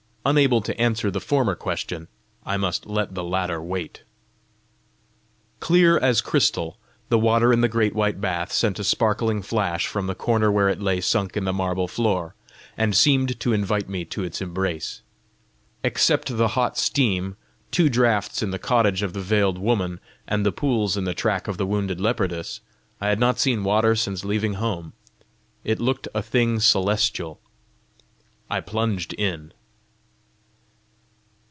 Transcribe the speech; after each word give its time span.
Unable 0.23 0.61
to 0.61 0.79
answer 0.79 1.09
the 1.09 1.19
former 1.19 1.55
question, 1.55 2.07
I 2.45 2.55
must 2.55 2.85
let 2.85 3.15
the 3.15 3.23
latter 3.23 3.59
wait! 3.59 4.03
Clear 5.59 5.97
as 5.97 6.21
crystal, 6.21 6.77
the 7.09 7.17
water 7.17 7.51
in 7.51 7.61
the 7.61 7.67
great 7.67 7.95
white 7.95 8.21
bath 8.21 8.51
sent 8.53 8.77
a 8.77 8.83
sparkling 8.83 9.41
flash 9.41 9.87
from 9.87 10.05
the 10.05 10.13
corner 10.13 10.51
where 10.51 10.69
it 10.69 10.79
lay 10.79 11.01
sunk 11.01 11.35
in 11.35 11.45
the 11.45 11.51
marble 11.51 11.87
floor, 11.87 12.35
and 12.77 12.95
seemed 12.95 13.39
to 13.39 13.51
invite 13.51 13.89
me 13.89 14.05
to 14.05 14.23
its 14.23 14.43
embrace. 14.43 15.01
Except 15.83 16.37
the 16.37 16.49
hot 16.49 16.77
stream, 16.77 17.35
two 17.71 17.89
draughts 17.89 18.43
in 18.43 18.51
the 18.51 18.59
cottage 18.59 19.01
of 19.01 19.13
the 19.13 19.21
veiled 19.21 19.57
woman, 19.57 19.99
and 20.27 20.45
the 20.45 20.51
pools 20.51 20.95
in 20.95 21.05
the 21.05 21.15
track 21.15 21.47
of 21.47 21.57
the 21.57 21.65
wounded 21.65 21.99
leopardess, 21.99 22.59
I 23.01 23.07
had 23.07 23.19
not 23.19 23.39
seen 23.39 23.63
water 23.63 23.95
since 23.95 24.23
leaving 24.23 24.53
home: 24.53 24.93
it 25.63 25.81
looked 25.81 26.07
a 26.13 26.21
thing 26.21 26.59
celestial. 26.59 27.41
I 28.51 28.59
plunged 28.59 29.13
in. 29.13 29.53